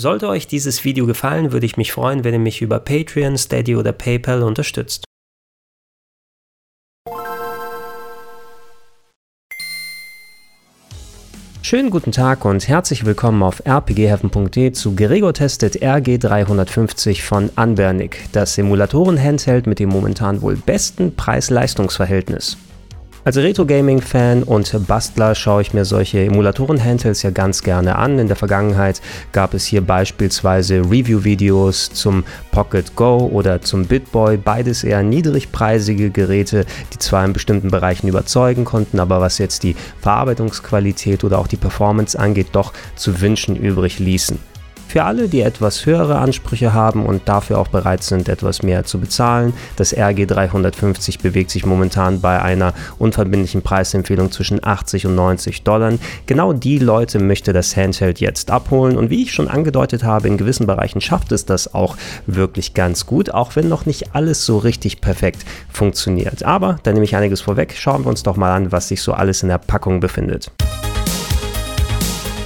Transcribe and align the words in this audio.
Sollte 0.00 0.28
euch 0.28 0.46
dieses 0.46 0.84
Video 0.84 1.06
gefallen, 1.06 1.50
würde 1.50 1.66
ich 1.66 1.76
mich 1.76 1.90
freuen, 1.90 2.22
wenn 2.22 2.32
ihr 2.32 2.38
mich 2.38 2.62
über 2.62 2.78
Patreon, 2.78 3.36
Steady 3.36 3.74
oder 3.74 3.90
PayPal 3.90 4.44
unterstützt. 4.44 5.02
Schönen 11.62 11.90
guten 11.90 12.12
Tag 12.12 12.44
und 12.44 12.68
herzlich 12.68 13.06
willkommen 13.06 13.42
auf 13.42 13.60
rpgheaven.de 13.66 14.70
zu 14.70 14.94
Gregor 14.94 15.34
testet 15.34 15.82
RG350 15.82 17.22
von 17.22 17.50
Anbernic, 17.56 18.28
das 18.30 18.54
Simulatoren-Handheld 18.54 19.66
mit 19.66 19.80
dem 19.80 19.88
momentan 19.88 20.42
wohl 20.42 20.54
besten 20.54 21.16
Preis-Leistungs-Verhältnis. 21.16 22.56
Als 23.28 23.36
Retro-Gaming-Fan 23.36 24.42
und 24.42 24.86
Bastler 24.86 25.34
schaue 25.34 25.60
ich 25.60 25.74
mir 25.74 25.84
solche 25.84 26.24
Emulatoren-Handhelds 26.24 27.22
ja 27.22 27.28
ganz 27.28 27.62
gerne 27.62 27.96
an. 27.96 28.18
In 28.18 28.26
der 28.26 28.36
Vergangenheit 28.36 29.02
gab 29.32 29.52
es 29.52 29.66
hier 29.66 29.82
beispielsweise 29.82 30.76
Review-Videos 30.76 31.90
zum 31.90 32.24
Pocket 32.52 32.96
Go 32.96 33.28
oder 33.30 33.60
zum 33.60 33.84
BitBoy, 33.84 34.38
beides 34.38 34.82
eher 34.82 35.02
niedrigpreisige 35.02 36.08
Geräte, 36.08 36.64
die 36.94 36.98
zwar 37.00 37.26
in 37.26 37.34
bestimmten 37.34 37.70
Bereichen 37.70 38.08
überzeugen 38.08 38.64
konnten, 38.64 38.98
aber 38.98 39.20
was 39.20 39.36
jetzt 39.36 39.62
die 39.62 39.76
Verarbeitungsqualität 40.00 41.22
oder 41.22 41.38
auch 41.38 41.48
die 41.48 41.56
Performance 41.56 42.18
angeht, 42.18 42.46
doch 42.52 42.72
zu 42.96 43.20
wünschen 43.20 43.56
übrig 43.56 43.98
ließen. 43.98 44.38
Für 44.88 45.04
alle, 45.04 45.28
die 45.28 45.42
etwas 45.42 45.84
höhere 45.84 46.16
Ansprüche 46.16 46.72
haben 46.72 47.04
und 47.04 47.28
dafür 47.28 47.58
auch 47.58 47.68
bereit 47.68 48.02
sind, 48.02 48.26
etwas 48.26 48.62
mehr 48.62 48.84
zu 48.84 48.98
bezahlen, 48.98 49.52
das 49.76 49.94
RG350 49.94 51.20
bewegt 51.20 51.50
sich 51.50 51.66
momentan 51.66 52.22
bei 52.22 52.40
einer 52.40 52.72
unverbindlichen 52.98 53.60
Preisempfehlung 53.60 54.32
zwischen 54.32 54.64
80 54.64 55.04
und 55.04 55.14
90 55.14 55.62
Dollar. 55.62 55.92
Genau 56.24 56.54
die 56.54 56.78
Leute 56.78 57.18
möchte 57.18 57.52
das 57.52 57.76
Handheld 57.76 58.18
jetzt 58.20 58.50
abholen 58.50 58.96
und 58.96 59.10
wie 59.10 59.22
ich 59.22 59.34
schon 59.34 59.48
angedeutet 59.48 60.04
habe, 60.04 60.26
in 60.26 60.38
gewissen 60.38 60.66
Bereichen 60.66 61.02
schafft 61.02 61.32
es 61.32 61.44
das 61.44 61.74
auch 61.74 61.98
wirklich 62.26 62.72
ganz 62.72 63.04
gut, 63.04 63.28
auch 63.34 63.56
wenn 63.56 63.68
noch 63.68 63.84
nicht 63.84 64.14
alles 64.14 64.46
so 64.46 64.56
richtig 64.56 65.02
perfekt 65.02 65.44
funktioniert. 65.70 66.44
Aber 66.44 66.78
da 66.82 66.92
nehme 66.92 67.04
ich 67.04 67.14
einiges 67.14 67.42
vorweg, 67.42 67.74
schauen 67.76 68.04
wir 68.04 68.08
uns 68.08 68.22
doch 68.22 68.38
mal 68.38 68.56
an, 68.56 68.72
was 68.72 68.88
sich 68.88 69.02
so 69.02 69.12
alles 69.12 69.42
in 69.42 69.50
der 69.50 69.58
Packung 69.58 70.00
befindet. 70.00 70.50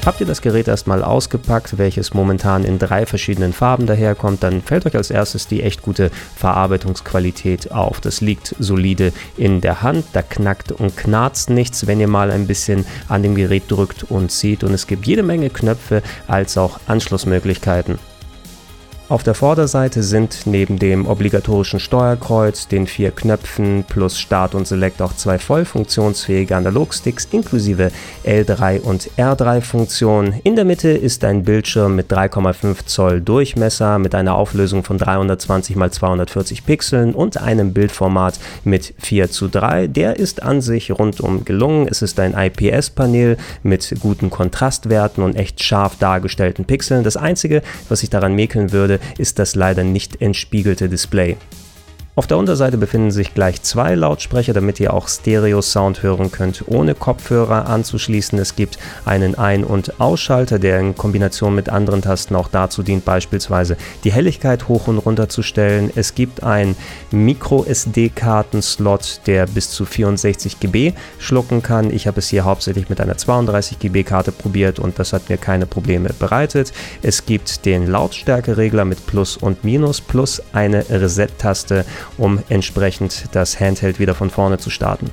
Habt 0.04 0.20
ihr 0.20 0.26
das 0.26 0.42
Gerät 0.42 0.66
erstmal 0.66 1.04
ausgepackt, 1.04 1.78
welches 1.78 2.12
momentan 2.12 2.64
in 2.64 2.80
drei 2.80 3.06
verschiedenen 3.06 3.52
Farben 3.52 3.86
daherkommt, 3.86 4.42
dann 4.42 4.60
fällt 4.60 4.84
euch 4.84 4.96
als 4.96 5.12
erstes 5.12 5.46
die 5.46 5.62
echt 5.62 5.80
gute 5.80 6.10
Verarbeitungsqualität 6.34 7.70
auf. 7.70 8.00
Das 8.00 8.20
liegt 8.20 8.56
solide 8.58 9.12
in 9.36 9.60
der 9.60 9.82
Hand, 9.82 10.04
da 10.12 10.22
knackt 10.22 10.72
und 10.72 10.96
knarzt 10.96 11.50
nichts, 11.50 11.86
wenn 11.86 12.00
ihr 12.00 12.08
mal 12.08 12.32
ein 12.32 12.48
bisschen 12.48 12.84
an 13.06 13.22
dem 13.22 13.36
Gerät 13.36 13.64
drückt 13.68 14.02
und 14.02 14.32
zieht 14.32 14.64
und 14.64 14.74
es 14.74 14.88
gibt 14.88 15.06
jede 15.06 15.22
Menge 15.22 15.50
Knöpfe 15.50 16.02
als 16.26 16.58
auch 16.58 16.80
Anschlussmöglichkeiten. 16.88 18.11
Auf 19.08 19.24
der 19.24 19.34
Vorderseite 19.34 20.02
sind 20.02 20.46
neben 20.46 20.78
dem 20.78 21.06
obligatorischen 21.06 21.80
Steuerkreuz, 21.80 22.68
den 22.68 22.86
vier 22.86 23.10
Knöpfen 23.10 23.84
plus 23.86 24.18
Start 24.18 24.54
und 24.54 24.66
Select 24.66 25.02
auch 25.02 25.14
zwei 25.14 25.38
voll 25.38 25.66
funktionsfähige 25.66 26.56
Analogsticks 26.56 27.28
inklusive 27.30 27.90
L3 28.24 28.80
und 28.80 29.10
R3 29.18 29.60
Funktionen. 29.60 30.40
In 30.44 30.56
der 30.56 30.64
Mitte 30.64 30.88
ist 30.88 31.24
ein 31.24 31.42
Bildschirm 31.42 31.94
mit 31.94 32.10
3,5 32.10 32.86
Zoll 32.86 33.20
Durchmesser 33.20 33.98
mit 33.98 34.14
einer 34.14 34.34
Auflösung 34.34 34.82
von 34.82 34.96
320 34.96 35.76
x 35.76 35.96
240 35.96 36.64
Pixeln 36.64 37.14
und 37.14 37.36
einem 37.36 37.74
Bildformat 37.74 38.38
mit 38.64 38.94
4 38.98 39.30
zu 39.30 39.48
3. 39.48 39.88
Der 39.88 40.16
ist 40.16 40.42
an 40.42 40.62
sich 40.62 40.90
rundum 40.90 41.44
gelungen. 41.44 41.86
Es 41.90 42.00
ist 42.00 42.18
ein 42.18 42.34
IPS-Panel 42.34 43.36
mit 43.62 43.94
guten 44.00 44.30
Kontrastwerten 44.30 45.22
und 45.22 45.36
echt 45.36 45.62
scharf 45.62 45.96
dargestellten 45.98 46.64
Pixeln. 46.64 47.04
Das 47.04 47.18
einzige, 47.18 47.62
was 47.90 48.02
ich 48.02 48.08
daran 48.08 48.34
mäkeln 48.34 48.72
würde, 48.72 48.91
ist 49.18 49.38
das 49.38 49.54
leider 49.54 49.84
nicht 49.84 50.20
entspiegelte 50.20 50.88
Display. 50.88 51.36
Auf 52.14 52.26
der 52.26 52.36
Unterseite 52.36 52.76
befinden 52.76 53.10
sich 53.10 53.32
gleich 53.32 53.62
zwei 53.62 53.94
Lautsprecher, 53.94 54.52
damit 54.52 54.78
ihr 54.78 54.92
auch 54.92 55.08
Stereo-Sound 55.08 56.02
hören 56.02 56.30
könnt, 56.30 56.62
ohne 56.66 56.94
Kopfhörer 56.94 57.70
anzuschließen. 57.70 58.38
Es 58.38 58.54
gibt 58.54 58.76
einen 59.06 59.34
Ein- 59.34 59.64
und 59.64 59.98
Ausschalter, 59.98 60.58
der 60.58 60.78
in 60.78 60.94
Kombination 60.94 61.54
mit 61.54 61.70
anderen 61.70 62.02
Tasten 62.02 62.36
auch 62.36 62.48
dazu 62.48 62.82
dient, 62.82 63.06
beispielsweise 63.06 63.78
die 64.04 64.12
Helligkeit 64.12 64.68
hoch 64.68 64.88
und 64.88 64.98
runter 64.98 65.30
zu 65.30 65.42
stellen. 65.42 65.90
Es 65.94 66.14
gibt 66.14 66.42
einen 66.42 66.76
Micro-SD-Karten-Slot, 67.12 69.22
der 69.24 69.46
bis 69.46 69.70
zu 69.70 69.86
64 69.86 70.60
GB 70.60 70.92
schlucken 71.18 71.62
kann. 71.62 71.90
Ich 71.90 72.06
habe 72.06 72.18
es 72.18 72.28
hier 72.28 72.44
hauptsächlich 72.44 72.90
mit 72.90 73.00
einer 73.00 73.16
32 73.16 73.78
GB-Karte 73.78 74.32
probiert 74.32 74.78
und 74.78 74.98
das 74.98 75.14
hat 75.14 75.30
mir 75.30 75.38
keine 75.38 75.64
Probleme 75.64 76.10
bereitet. 76.12 76.74
Es 77.00 77.24
gibt 77.24 77.64
den 77.64 77.86
Lautstärkeregler 77.86 78.84
mit 78.84 79.06
Plus 79.06 79.38
und 79.38 79.64
Minus 79.64 80.02
plus 80.02 80.42
eine 80.52 80.84
Reset-Taste 80.90 81.86
um 82.18 82.42
entsprechend 82.48 83.26
das 83.32 83.60
Handheld 83.60 83.98
wieder 83.98 84.14
von 84.14 84.30
vorne 84.30 84.58
zu 84.58 84.70
starten. 84.70 85.10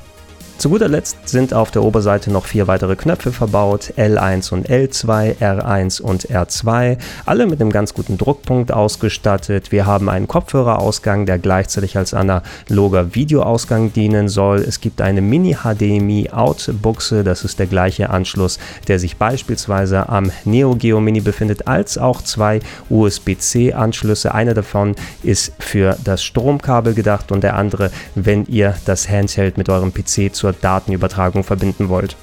Zu 0.60 0.68
guter 0.68 0.90
Letzt 0.90 1.30
sind 1.30 1.54
auf 1.54 1.72
der 1.72 1.86
Oberseite 1.86 2.34
noch 2.34 2.46
vier 2.46 2.68
weitere 2.68 2.98
Knöpfe 2.98 3.32
verbaut, 3.32 3.94
L1 3.96 4.52
und 4.52 4.70
L2, 4.70 5.38
R1 5.38 6.02
und 6.02 6.28
R2, 6.28 6.98
alle 7.26 7.46
mit 7.46 7.62
einem 7.62 7.72
ganz 7.72 7.94
guten 7.94 8.18
Druckpunkt 8.18 8.74
ausgestattet. 8.74 9.72
Wir 9.72 9.86
haben 9.86 10.10
einen 10.10 10.28
Kopfhörerausgang, 10.28 11.26
der 11.26 11.40
gleichzeitig 11.40 11.96
als 11.96 12.14
analoger 12.14 13.16
Videoausgang 13.16 13.94
dienen 13.94 14.28
soll. 14.28 14.60
Es 14.60 14.82
gibt 14.82 15.00
eine 15.00 15.22
Mini-HDMI-Out-Buchse, 15.22 17.24
das 17.24 17.46
ist 17.46 17.58
der 17.58 17.68
gleiche 17.68 18.10
Anschluss, 18.10 18.60
der 18.90 19.00
sich 19.00 19.16
beispielsweise 19.16 20.10
am 20.10 20.30
Neo 20.44 20.76
Geo 20.76 21.00
Mini 21.00 21.22
befindet, 21.22 21.70
als 21.70 21.98
auch 21.98 22.22
zwei 22.22 22.60
USB-C-Anschlüsse. 22.90 24.36
Einer 24.36 24.56
davon 24.56 24.98
ist 25.24 25.54
für 25.60 25.96
das 26.04 26.22
Stromkabel 26.22 26.96
gedacht 26.96 27.32
und 27.32 27.46
der 27.46 27.56
andere, 27.56 27.92
wenn 28.16 28.44
ihr 28.48 28.76
das 28.84 29.08
Handheld 29.08 29.58
mit 29.58 29.70
eurem 29.70 29.94
PC 29.94 30.36
zur 30.36 30.49
zur 30.50 30.62
Datenübertragung 30.62 31.44
verbinden 31.44 31.90
wollt. 31.90 32.16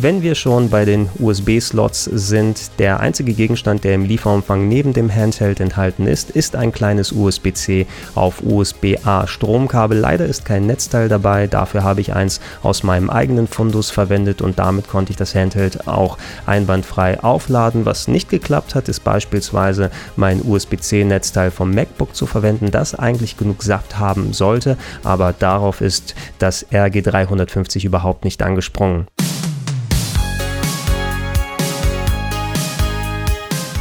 Wenn 0.00 0.22
wir 0.22 0.36
schon 0.36 0.70
bei 0.70 0.84
den 0.84 1.08
USB-Slots 1.18 2.04
sind, 2.04 2.78
der 2.78 3.00
einzige 3.00 3.32
Gegenstand, 3.32 3.82
der 3.82 3.94
im 3.94 4.04
Lieferumfang 4.04 4.68
neben 4.68 4.92
dem 4.92 5.12
Handheld 5.12 5.58
enthalten 5.58 6.06
ist, 6.06 6.30
ist 6.30 6.54
ein 6.54 6.70
kleines 6.70 7.10
USB-C 7.10 7.84
auf 8.14 8.40
USB-A 8.40 9.26
Stromkabel. 9.26 9.98
Leider 9.98 10.26
ist 10.26 10.44
kein 10.44 10.66
Netzteil 10.66 11.08
dabei, 11.08 11.48
dafür 11.48 11.82
habe 11.82 12.00
ich 12.00 12.14
eins 12.14 12.40
aus 12.62 12.84
meinem 12.84 13.10
eigenen 13.10 13.48
Fundus 13.48 13.90
verwendet 13.90 14.40
und 14.40 14.60
damit 14.60 14.86
konnte 14.86 15.10
ich 15.10 15.16
das 15.16 15.34
Handheld 15.34 15.88
auch 15.88 16.16
einwandfrei 16.46 17.20
aufladen. 17.20 17.84
Was 17.84 18.06
nicht 18.06 18.28
geklappt 18.28 18.76
hat, 18.76 18.88
ist 18.88 19.02
beispielsweise 19.02 19.90
mein 20.14 20.42
USB-C-Netzteil 20.48 21.50
vom 21.50 21.72
MacBook 21.72 22.14
zu 22.14 22.26
verwenden, 22.26 22.70
das 22.70 22.94
eigentlich 22.94 23.36
genug 23.36 23.64
Saft 23.64 23.98
haben 23.98 24.32
sollte, 24.32 24.76
aber 25.02 25.34
darauf 25.36 25.80
ist 25.80 26.14
das 26.38 26.64
RG350 26.70 27.84
überhaupt 27.84 28.22
nicht 28.22 28.44
angesprungen. 28.44 29.08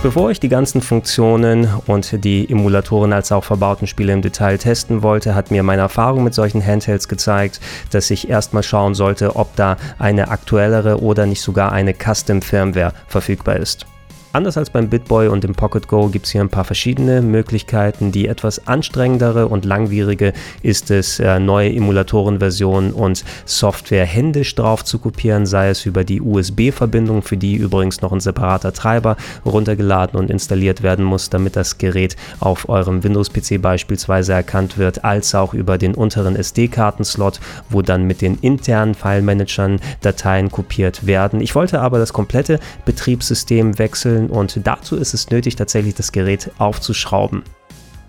Bevor 0.04 0.30
ich 0.30 0.40
die 0.40 0.48
ganzen 0.48 0.82
Funktionen 0.82 1.68
und 1.88 2.24
die 2.24 2.50
Emulatoren 2.50 3.14
als 3.14 3.32
auch 3.32 3.44
verbauten 3.44 3.88
Spiele 3.88 4.14
im 4.14 4.22
Detail 4.22 4.58
testen 4.60 5.02
wollte, 5.02 5.34
hat 5.34 5.50
mir 5.50 5.64
meine 5.64 5.82
Erfahrung 5.82 6.24
mit 6.24 6.36
solchen 6.36 6.64
Handhelds 6.64 7.08
gezeigt, 7.08 7.60
dass 7.92 8.12
ich 8.12 8.30
erstmal 8.30 8.62
schauen 8.62 8.94
sollte, 8.94 9.36
ob 9.36 9.56
da 9.56 9.76
eine 9.98 10.30
aktuellere 10.30 11.02
oder 11.02 11.26
nicht 11.26 11.42
sogar 11.42 11.72
eine 11.72 11.96
Custom 11.96 12.44
Firmware 12.44 12.94
verfügbar 13.08 13.58
ist. 13.58 13.88
Anders 14.34 14.58
als 14.58 14.70
beim 14.70 14.90
BitBoy 14.90 15.30
und 15.30 15.46
dem 15.46 15.56
Pocket 15.56 15.88
Go 15.88 16.10
gibt 16.10 16.26
es 16.26 16.34
hier 16.34 16.42
ein 16.42 16.50
paar 16.50 16.66
verschiedene 16.66 17.22
Möglichkeiten. 17.22 18.12
Die 18.12 18.28
etwas 18.28 18.68
anstrengendere 18.68 19.48
und 19.48 19.64
langwierige 19.64 20.34
ist 20.62 20.92
es, 20.92 21.20
äh, 21.20 21.40
neue 21.40 21.74
Emulatorenversionen 21.74 22.92
und 22.92 23.24
Software 23.46 24.06
händisch 24.06 24.54
drauf 24.54 24.84
zu 24.84 25.00
kopieren, 25.00 25.46
sei 25.46 25.70
es 25.70 25.86
über 25.86 26.04
die 26.04 26.22
USB-Verbindung, 26.22 27.22
für 27.22 27.38
die 27.38 27.56
übrigens 27.56 28.02
noch 28.02 28.12
ein 28.12 28.20
separater 28.20 28.74
Treiber 28.74 29.16
runtergeladen 29.46 30.20
und 30.20 30.30
installiert 30.30 30.84
werden 30.84 31.06
muss, 31.06 31.30
damit 31.30 31.56
das 31.56 31.78
Gerät 31.78 32.18
auf 32.42 32.68
eurem 32.68 33.04
Windows-PC 33.04 33.62
beispielsweise 33.62 34.34
erkannt 34.34 34.78
wird, 34.78 35.06
als 35.06 35.34
auch 35.36 35.54
über 35.54 35.78
den 35.78 35.96
unteren 35.96 36.36
SD-Kartenslot, 36.36 37.40
wo 37.70 37.82
dann 37.82 38.04
mit 38.04 38.22
den 38.22 38.38
internen 38.42 38.94
File-Managern 38.94 39.80
Dateien 40.02 40.52
kopiert 40.52 41.08
werden. 41.08 41.40
Ich 41.40 41.56
wollte 41.56 41.80
aber 41.80 41.98
das 41.98 42.12
komplette 42.12 42.60
Betriebssystem 42.84 43.80
wechseln 43.80 44.17
und 44.26 44.60
dazu 44.66 44.96
ist 44.96 45.14
es 45.14 45.30
nötig, 45.30 45.56
tatsächlich 45.56 45.94
das 45.94 46.12
Gerät 46.12 46.50
aufzuschrauben. 46.58 47.44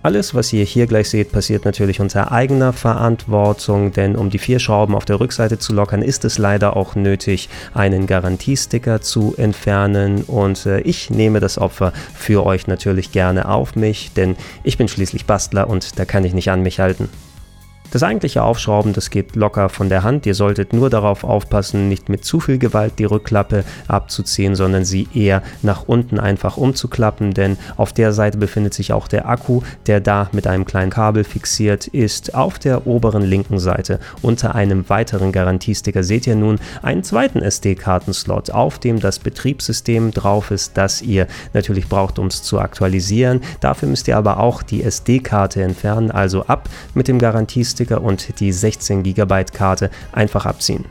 Alles, 0.00 0.32
was 0.32 0.52
ihr 0.52 0.64
hier 0.64 0.86
gleich 0.86 1.10
seht, 1.10 1.32
passiert 1.32 1.64
natürlich 1.64 2.00
unter 2.00 2.30
eigener 2.30 2.72
Verantwortung, 2.72 3.92
denn 3.92 4.14
um 4.14 4.30
die 4.30 4.38
vier 4.38 4.60
Schrauben 4.60 4.94
auf 4.94 5.04
der 5.04 5.18
Rückseite 5.18 5.58
zu 5.58 5.74
lockern, 5.74 6.02
ist 6.02 6.24
es 6.24 6.38
leider 6.38 6.76
auch 6.76 6.94
nötig, 6.94 7.48
einen 7.74 8.06
Garantiesticker 8.06 9.00
zu 9.00 9.34
entfernen 9.36 10.22
und 10.22 10.66
äh, 10.66 10.80
ich 10.80 11.10
nehme 11.10 11.40
das 11.40 11.58
Opfer 11.58 11.92
für 12.14 12.46
euch 12.46 12.68
natürlich 12.68 13.10
gerne 13.10 13.48
auf 13.48 13.74
mich, 13.74 14.12
denn 14.12 14.36
ich 14.62 14.78
bin 14.78 14.86
schließlich 14.86 15.26
Bastler 15.26 15.68
und 15.68 15.98
da 15.98 16.04
kann 16.04 16.24
ich 16.24 16.32
nicht 16.32 16.50
an 16.50 16.62
mich 16.62 16.78
halten. 16.78 17.08
Das 17.90 18.02
eigentliche 18.02 18.42
Aufschrauben, 18.42 18.92
das 18.92 19.08
geht 19.08 19.34
locker 19.34 19.70
von 19.70 19.88
der 19.88 20.02
Hand. 20.02 20.26
Ihr 20.26 20.34
solltet 20.34 20.74
nur 20.74 20.90
darauf 20.90 21.24
aufpassen, 21.24 21.88
nicht 21.88 22.10
mit 22.10 22.22
zu 22.22 22.38
viel 22.38 22.58
Gewalt 22.58 22.98
die 22.98 23.06
Rückklappe 23.06 23.64
abzuziehen, 23.86 24.54
sondern 24.54 24.84
sie 24.84 25.08
eher 25.14 25.42
nach 25.62 25.84
unten 25.88 26.20
einfach 26.20 26.58
umzuklappen, 26.58 27.32
denn 27.32 27.56
auf 27.78 27.94
der 27.94 28.12
Seite 28.12 28.36
befindet 28.36 28.74
sich 28.74 28.92
auch 28.92 29.08
der 29.08 29.26
Akku, 29.26 29.62
der 29.86 30.00
da 30.02 30.28
mit 30.32 30.46
einem 30.46 30.66
kleinen 30.66 30.90
Kabel 30.90 31.24
fixiert 31.24 31.86
ist. 31.86 32.34
Auf 32.34 32.58
der 32.58 32.86
oberen 32.86 33.22
linken 33.22 33.58
Seite 33.58 34.00
unter 34.20 34.54
einem 34.54 34.90
weiteren 34.90 35.32
Garantiesticker 35.32 36.02
seht 36.02 36.26
ihr 36.26 36.36
nun 36.36 36.58
einen 36.82 37.04
zweiten 37.04 37.40
SD-Kartenslot, 37.40 38.50
auf 38.50 38.78
dem 38.78 39.00
das 39.00 39.18
Betriebssystem 39.18 40.10
drauf 40.10 40.50
ist, 40.50 40.76
das 40.76 41.00
ihr 41.00 41.26
natürlich 41.54 41.88
braucht, 41.88 42.18
um 42.18 42.26
es 42.26 42.42
zu 42.42 42.58
aktualisieren. 42.58 43.40
Dafür 43.60 43.88
müsst 43.88 44.08
ihr 44.08 44.18
aber 44.18 44.40
auch 44.40 44.62
die 44.62 44.82
SD-Karte 44.82 45.62
entfernen, 45.62 46.10
also 46.10 46.44
ab 46.44 46.68
mit 46.92 47.08
dem 47.08 47.18
Garantiesticker 47.18 47.77
Sticker 47.78 48.02
und 48.02 48.40
die 48.40 48.50
16 48.50 49.04
GB 49.04 49.44
Karte 49.52 49.90
einfach 50.10 50.46
abziehen. 50.46 50.84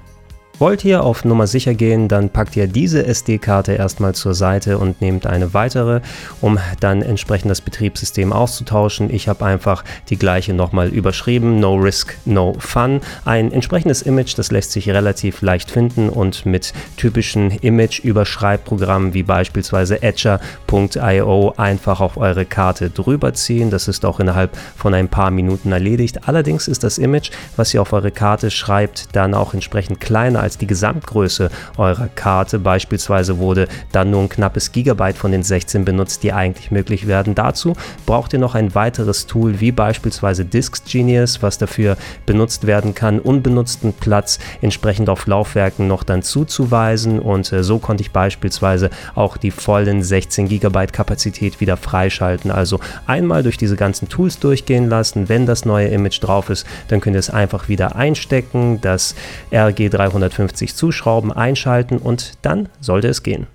Wollt 0.59 0.83
ihr 0.83 1.03
auf 1.03 1.23
Nummer 1.23 1.45
sicher 1.45 1.75
gehen, 1.75 2.07
dann 2.07 2.31
packt 2.31 2.55
ihr 2.55 2.65
diese 2.65 3.05
SD-Karte 3.05 3.73
erstmal 3.73 4.15
zur 4.15 4.33
Seite 4.33 4.79
und 4.79 5.01
nehmt 5.01 5.27
eine 5.27 5.53
weitere, 5.53 6.01
um 6.41 6.57
dann 6.79 7.03
entsprechend 7.03 7.51
das 7.51 7.61
Betriebssystem 7.61 8.33
auszutauschen. 8.33 9.13
Ich 9.13 9.27
habe 9.27 9.45
einfach 9.45 9.83
die 10.09 10.17
gleiche 10.17 10.55
nochmal 10.55 10.87
überschrieben, 10.87 11.59
No 11.59 11.75
Risk, 11.75 12.17
No 12.25 12.55
Fun. 12.57 13.01
Ein 13.23 13.51
entsprechendes 13.51 14.01
Image, 14.01 14.35
das 14.35 14.49
lässt 14.49 14.71
sich 14.71 14.89
relativ 14.89 15.43
leicht 15.43 15.69
finden 15.69 16.09
und 16.09 16.47
mit 16.47 16.73
typischen 16.95 17.51
Image-Überschreibprogrammen 17.51 19.13
wie 19.13 19.21
beispielsweise 19.21 20.01
Etcher.io 20.01 21.53
einfach 21.55 22.01
auf 22.01 22.17
eure 22.17 22.45
Karte 22.45 22.89
drüber 22.89 23.35
ziehen. 23.35 23.69
Das 23.69 23.87
ist 23.87 24.03
auch 24.05 24.19
innerhalb 24.19 24.57
von 24.75 24.95
ein 24.95 25.07
paar 25.07 25.29
Minuten 25.29 25.71
erledigt. 25.71 26.27
Allerdings 26.27 26.67
ist 26.67 26.83
das 26.83 26.97
Image, 26.97 27.29
was 27.57 27.75
ihr 27.75 27.81
auf 27.83 27.93
eure 27.93 28.09
Karte 28.09 28.49
schreibt, 28.49 29.15
dann 29.15 29.35
auch 29.35 29.53
entsprechend 29.53 29.99
kleiner 29.99 30.46
als 30.47 30.57
die 30.57 30.65
Gesamtgröße 30.65 31.49
eurer 31.75 32.07
Karte. 32.15 32.57
Beispielsweise 32.57 33.37
wurde 33.37 33.67
dann 33.91 34.11
nur 34.11 34.21
ein 34.21 34.29
knappes 34.29 34.71
Gigabyte 34.71 35.17
von 35.17 35.33
den 35.33 35.43
16 35.43 35.83
benutzt, 35.83 36.23
die 36.23 36.31
eigentlich 36.31 36.71
möglich 36.71 37.05
werden. 37.05 37.35
Dazu 37.35 37.73
braucht 38.05 38.31
ihr 38.31 38.39
noch 38.39 38.55
ein 38.55 38.73
weiteres 38.73 39.27
Tool 39.27 39.59
wie 39.59 39.73
beispielsweise 39.73 40.45
Disk 40.45 40.85
Genius, 40.89 41.41
was 41.41 41.57
dafür 41.57 41.97
benutzt 42.25 42.65
werden 42.65 42.95
kann, 42.95 43.19
unbenutzten 43.19 43.91
Platz 43.91 44.39
entsprechend 44.61 45.09
auf 45.09 45.27
Laufwerken 45.27 45.87
noch 45.87 46.03
dann 46.03 46.23
zuzuweisen 46.23 47.19
und 47.19 47.51
äh, 47.51 47.61
so 47.61 47.79
konnte 47.79 48.03
ich 48.03 48.11
beispielsweise 48.11 48.89
auch 49.15 49.35
die 49.35 49.51
vollen 49.51 50.01
16 50.01 50.47
Gigabyte 50.47 50.93
Kapazität 50.93 51.59
wieder 51.59 51.75
freischalten. 51.75 52.51
Also 52.51 52.79
einmal 53.05 53.43
durch 53.43 53.57
diese 53.57 53.75
ganzen 53.75 54.07
Tools 54.07 54.39
durchgehen 54.39 54.87
lassen, 54.87 55.27
wenn 55.27 55.45
das 55.45 55.65
neue 55.65 55.87
Image 55.87 56.23
drauf 56.23 56.49
ist, 56.49 56.65
dann 56.87 57.01
könnt 57.01 57.17
ihr 57.17 57.19
es 57.19 57.29
einfach 57.29 57.67
wieder 57.67 57.97
einstecken, 57.97 58.79
das 58.79 59.13
RG350 59.51 60.36
50 60.37 60.75
zuschrauben, 60.75 61.31
einschalten 61.31 61.97
und 61.97 62.33
dann 62.43 62.69
sollte 62.79 63.07
es 63.07 63.23
gehen. 63.23 63.47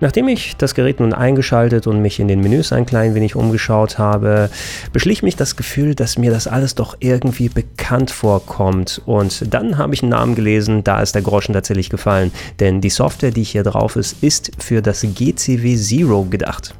Nachdem 0.00 0.28
ich 0.28 0.56
das 0.56 0.74
Gerät 0.74 1.00
nun 1.00 1.12
eingeschaltet 1.12 1.86
und 1.86 2.02
mich 2.02 2.18
in 2.20 2.28
den 2.28 2.40
Menüs 2.40 2.72
ein 2.72 2.84
klein 2.84 3.14
wenig 3.14 3.36
umgeschaut 3.36 3.98
habe, 3.98 4.50
beschlich 4.92 5.22
mich 5.22 5.36
das 5.36 5.56
Gefühl, 5.56 5.94
dass 5.94 6.18
mir 6.18 6.30
das 6.30 6.46
alles 6.46 6.74
doch 6.74 6.96
irgendwie 7.00 7.48
bekannt 7.48 8.10
vorkommt. 8.10 9.00
Und 9.06 9.52
dann 9.54 9.78
habe 9.78 9.94
ich 9.94 10.02
einen 10.02 10.10
Namen 10.10 10.34
gelesen, 10.34 10.82
da 10.84 11.00
ist 11.00 11.14
der 11.14 11.22
Groschen 11.22 11.54
tatsächlich 11.54 11.90
gefallen. 11.90 12.32
Denn 12.60 12.80
die 12.80 12.90
Software, 12.90 13.30
die 13.30 13.44
hier 13.44 13.62
drauf 13.62 13.96
ist, 13.96 14.22
ist 14.22 14.50
für 14.58 14.82
das 14.82 15.02
GCW 15.02 15.76
Zero 15.76 16.24
gedacht. 16.24 16.74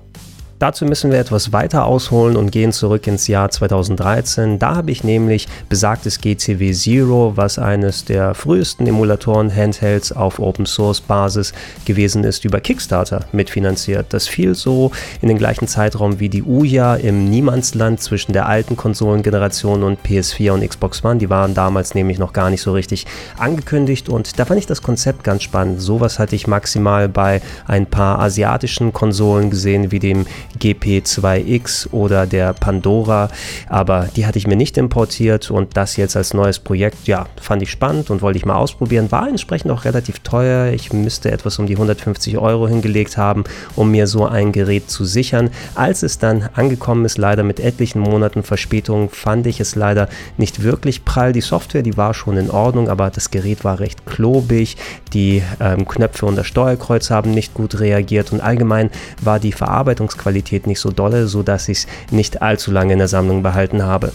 Dazu 0.65 0.87
müssen 0.87 1.11
wir 1.11 1.19
etwas 1.19 1.53
weiter 1.53 1.85
ausholen 1.85 2.39
und 2.39 2.51
gehen 2.51 2.73
zurück 2.73 3.07
ins 3.07 3.27
Jahr 3.27 3.51
2013. 3.51 4.59
Da 4.59 4.77
habe 4.77 4.93
ich 4.93 5.05
nämlich 5.05 5.47
besagtes 5.69 6.23
GCW 6.23 6.73
Zero, 6.73 7.35
was 7.37 7.59
eines 7.59 8.07
der 8.07 8.35
frühesten 8.35 8.87
Emulatoren-Handhelds 8.87 10.13
auf 10.13 10.39
Open 10.39 10.65
Source 10.65 11.03
Basis 11.03 11.53
gewesen 11.85 12.25
ist, 12.25 12.47
über 12.47 12.61
Kickstarter 12.61 13.27
mitfinanziert. 13.33 14.07
Das 14.15 14.27
fiel 14.27 14.55
so 14.55 14.91
in 15.21 15.29
den 15.29 15.37
gleichen 15.37 15.69
Zeitraum 15.69 16.19
wie 16.19 16.31
die 16.31 16.43
Uja 16.43 16.95
im 16.95 17.27
Niemandsland 17.27 18.01
zwischen 18.01 18.33
der 18.33 18.49
alten 18.49 18.75
Konsolengeneration 18.75 19.83
und 19.83 20.01
PS4 20.01 20.53
und 20.53 20.67
Xbox 20.67 21.05
One. 21.05 21.19
Die 21.19 21.29
waren 21.29 21.53
damals 21.53 21.95
nämlich 21.95 22.19
noch 22.19 22.33
gar 22.33 22.49
nicht 22.49 22.63
so 22.63 22.73
richtig 22.73 23.05
angekündigt 23.37 24.09
und 24.09 24.39
da 24.39 24.47
fand 24.47 24.61
ich 24.61 24.67
das 24.67 24.81
Konzept 24.81 25.25
ganz 25.25 25.43
spannend. 25.43 25.83
Sowas 25.83 26.19
hatte 26.19 26.35
ich 26.35 26.47
maximal 26.47 27.11
bei 27.11 27.43
ein 27.67 27.85
paar 27.85 28.19
asiatischen 28.19 28.95
Konsolen 28.95 29.51
gesehen, 29.51 29.91
wie 29.91 29.99
dem 29.99 30.25
GP2X 30.61 31.91
oder 31.93 32.27
der 32.27 32.53
Pandora, 32.53 33.29
aber 33.69 34.09
die 34.15 34.27
hatte 34.27 34.39
ich 34.39 34.47
mir 34.47 34.57
nicht 34.57 34.77
importiert 34.77 35.51
und 35.51 35.77
das 35.77 35.97
jetzt 35.97 36.17
als 36.17 36.35
neues 36.35 36.59
Projekt, 36.59 37.07
ja, 37.07 37.27
fand 37.41 37.63
ich 37.63 37.71
spannend 37.71 38.11
und 38.11 38.23
wollte 38.23 38.39
ich 38.39 38.47
mal 38.47 38.57
ausprobieren. 38.57 39.11
War 39.11 39.29
entsprechend 39.29 39.71
auch 39.71 39.85
relativ 39.85 40.21
teuer. 40.21 40.73
Ich 40.73 40.93
müsste 40.93 41.31
etwas 41.31 41.59
um 41.59 41.67
die 41.67 41.75
150 41.75 42.39
Euro 42.39 42.69
hingelegt 42.69 43.17
haben, 43.17 43.45
um 43.77 43.91
mir 43.91 44.07
so 44.07 44.27
ein 44.27 44.53
Gerät 44.53 44.91
zu 44.91 45.05
sichern. 45.05 45.51
Als 45.75 46.03
es 46.03 46.19
dann 46.19 46.49
angekommen 46.55 47.05
ist, 47.05 47.19
leider 47.19 47.43
mit 47.43 47.61
etlichen 47.61 48.01
Monaten 48.01 48.43
Verspätung, 48.43 49.11
fand 49.11 49.47
ich 49.47 49.61
es 49.61 49.75
leider 49.75 50.09
nicht 50.37 50.63
wirklich 50.63 51.05
prall. 51.05 51.33
Die 51.33 51.41
Software, 51.41 51.83
die 51.83 51.97
war 51.97 52.15
schon 52.15 52.37
in 52.37 52.51
Ordnung, 52.51 52.89
aber 52.89 53.11
das 53.11 53.31
Gerät 53.31 53.65
war 53.65 53.81
recht 53.81 54.07
klobig. 54.07 54.77
Die 55.13 55.43
ähm, 55.61 55.87
Knöpfe 55.87 56.27
und 56.27 56.37
das 56.37 56.47
Steuerkreuz 56.47 57.11
haben 57.11 57.33
nicht 57.33 57.55
gut 57.55 57.81
reagiert 57.81 58.33
und 58.33 58.41
allgemein 58.41 58.91
war 59.21 59.39
die 59.39 59.53
Verarbeitungsqualität 59.53 60.44
Qualität 60.45 60.67
nicht 60.67 60.81
so 60.81 60.91
dolle, 60.91 61.27
sodass 61.27 61.69
ich 61.69 61.79
es 61.79 61.87
nicht 62.11 62.43
allzu 62.43 62.71
lange 62.71 62.93
in 62.93 62.99
der 62.99 63.09
Sammlung 63.09 63.43
behalten 63.43 63.83
habe. 63.83 64.13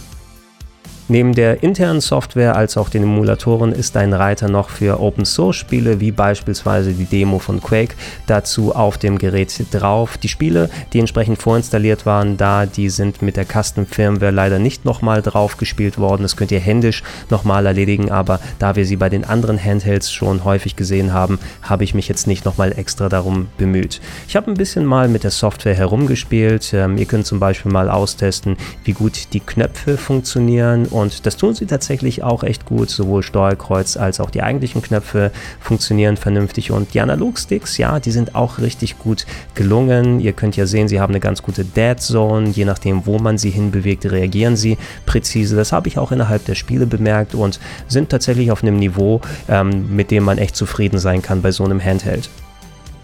Neben 1.10 1.34
der 1.34 1.64
internen 1.64 2.00
Software 2.00 2.54
als 2.54 2.76
auch 2.76 2.88
den 2.88 3.02
Emulatoren 3.02 3.72
ist 3.72 3.96
ein 3.96 4.12
Reiter 4.12 4.48
noch 4.48 4.68
für 4.68 5.00
Open 5.00 5.24
Source 5.24 5.56
Spiele 5.56 5.98
wie 5.98 6.12
beispielsweise 6.12 6.92
die 6.92 7.04
Demo 7.04 7.40
von 7.40 7.60
Quake 7.60 7.96
dazu 8.28 8.76
auf 8.76 8.96
dem 8.96 9.18
Gerät 9.18 9.52
drauf. 9.72 10.18
Die 10.18 10.28
Spiele, 10.28 10.70
die 10.92 11.00
entsprechend 11.00 11.42
vorinstalliert 11.42 12.06
waren, 12.06 12.36
da 12.36 12.64
die 12.64 12.88
sind 12.90 13.22
mit 13.22 13.36
der 13.36 13.44
Custom 13.44 13.86
Firmware 13.86 14.30
leider 14.30 14.60
nicht 14.60 14.84
nochmal 14.84 15.20
drauf 15.20 15.56
gespielt 15.56 15.98
worden. 15.98 16.22
Das 16.22 16.36
könnt 16.36 16.52
ihr 16.52 16.60
händisch 16.60 17.02
nochmal 17.28 17.66
erledigen, 17.66 18.12
aber 18.12 18.38
da 18.60 18.76
wir 18.76 18.86
sie 18.86 18.94
bei 18.94 19.08
den 19.08 19.24
anderen 19.24 19.58
Handhelds 19.58 20.12
schon 20.12 20.44
häufig 20.44 20.76
gesehen 20.76 21.12
haben, 21.12 21.40
habe 21.62 21.82
ich 21.82 21.92
mich 21.92 22.06
jetzt 22.06 22.28
nicht 22.28 22.44
nochmal 22.44 22.78
extra 22.78 23.08
darum 23.08 23.48
bemüht. 23.58 24.00
Ich 24.28 24.36
habe 24.36 24.48
ein 24.48 24.56
bisschen 24.56 24.84
mal 24.84 25.08
mit 25.08 25.24
der 25.24 25.32
Software 25.32 25.74
herumgespielt. 25.74 26.72
Ähm, 26.72 26.96
ihr 26.98 27.06
könnt 27.06 27.26
zum 27.26 27.40
Beispiel 27.40 27.72
mal 27.72 27.90
austesten, 27.90 28.56
wie 28.84 28.92
gut 28.92 29.32
die 29.32 29.40
Knöpfe 29.40 29.98
funktionieren 29.98 30.86
und 31.00 31.26
das 31.26 31.36
tun 31.36 31.54
sie 31.54 31.66
tatsächlich 31.66 32.22
auch 32.22 32.42
echt 32.44 32.66
gut. 32.66 32.90
Sowohl 32.90 33.22
Steuerkreuz 33.22 33.96
als 33.96 34.20
auch 34.20 34.30
die 34.30 34.42
eigentlichen 34.42 34.82
Knöpfe 34.82 35.30
funktionieren 35.60 36.16
vernünftig. 36.16 36.70
Und 36.70 36.94
die 36.94 37.00
Analogsticks, 37.00 37.78
ja, 37.78 37.98
die 38.00 38.10
sind 38.10 38.34
auch 38.34 38.58
richtig 38.58 38.98
gut 38.98 39.26
gelungen. 39.54 40.20
Ihr 40.20 40.32
könnt 40.32 40.56
ja 40.56 40.66
sehen, 40.66 40.88
sie 40.88 41.00
haben 41.00 41.12
eine 41.12 41.20
ganz 41.20 41.42
gute 41.42 41.64
Dead 41.64 41.98
Zone. 42.00 42.50
Je 42.50 42.64
nachdem, 42.64 43.06
wo 43.06 43.18
man 43.18 43.38
sie 43.38 43.50
hinbewegt, 43.50 44.04
reagieren 44.10 44.56
sie 44.56 44.78
präzise. 45.06 45.56
Das 45.56 45.72
habe 45.72 45.88
ich 45.88 45.98
auch 45.98 46.12
innerhalb 46.12 46.44
der 46.44 46.54
Spiele 46.54 46.86
bemerkt 46.86 47.34
und 47.34 47.58
sind 47.88 48.10
tatsächlich 48.10 48.50
auf 48.50 48.62
einem 48.62 48.76
Niveau, 48.76 49.20
ähm, 49.48 49.94
mit 49.94 50.10
dem 50.10 50.24
man 50.24 50.38
echt 50.38 50.56
zufrieden 50.56 50.98
sein 50.98 51.22
kann 51.22 51.42
bei 51.42 51.52
so 51.52 51.64
einem 51.64 51.82
Handheld. 51.82 52.28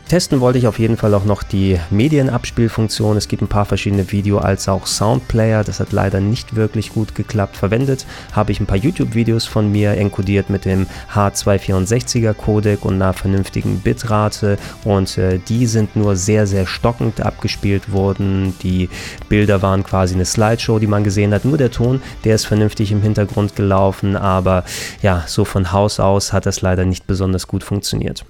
Testen 0.09 0.39
wollte 0.39 0.61
ich 0.61 0.69
auf 0.69 0.79
jeden 0.79 0.97
Fall 0.97 1.13
auch 1.15 1.25
noch 1.25 1.43
die 1.43 1.81
Medienabspielfunktion. 1.91 3.17
Es 3.17 3.27
gibt 3.27 3.43
ein 3.43 3.49
paar 3.49 3.65
verschiedene 3.65 4.13
Video- 4.13 4.39
als 4.39 4.69
auch 4.69 4.87
Soundplayer. 4.87 5.65
Das 5.65 5.81
hat 5.81 5.91
leider 5.91 6.21
nicht 6.21 6.55
wirklich 6.55 6.91
gut 6.93 7.17
geklappt. 7.17 7.57
Verwendet 7.57 8.07
habe 8.31 8.53
ich 8.53 8.61
ein 8.61 8.67
paar 8.67 8.77
YouTube-Videos 8.77 9.47
von 9.47 9.73
mir 9.73 9.95
enkodiert 9.97 10.49
mit 10.49 10.65
dem 10.65 10.87
H264er 11.13 12.35
Codec 12.35 12.85
und 12.85 12.95
einer 12.95 13.15
vernünftigen 13.15 13.81
Bitrate 13.81 14.59
und 14.85 15.19
äh, 15.19 15.41
die 15.41 15.67
sind 15.67 15.97
nur 15.97 16.15
sehr, 16.15 16.47
sehr 16.47 16.69
stockend 16.69 17.21
abgespielt 17.21 17.91
worden. 17.91 18.55
Die 18.63 18.89
Bilder 19.29 19.61
waren 19.61 19.83
quasi 19.83 20.15
eine 20.15 20.25
Slideshow, 20.25 20.79
die 20.79 20.87
man 20.87 21.03
gesehen 21.03 21.35
hat. 21.35 21.45
Nur 21.45 21.59
der 21.59 21.73
Ton, 21.73 22.01
der 22.23 22.37
ist 22.37 22.47
vernünftig 22.47 22.93
im 22.93 23.03
Hintergrund 23.03 23.57
gelaufen, 23.57 24.15
aber 24.15 24.63
ja, 25.03 25.25
so 25.27 25.45
von 25.45 25.73
Haus 25.73 25.99
aus 25.99 26.33
hat 26.33 26.47
das 26.47 26.61
leider 26.61 26.85
nicht 26.85 27.09
besonders 27.09 27.49
gut 27.49 27.65
funktioniert. 27.65 28.25